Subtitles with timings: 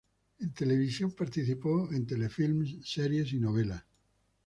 [0.43, 3.83] En televisión participó en telefilmes, series, y novelas.